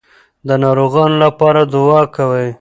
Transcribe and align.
د 0.47 0.49
ناروغانو 0.63 1.17
لپاره 1.25 1.61
دعا 1.73 2.01
کوئ. 2.15 2.49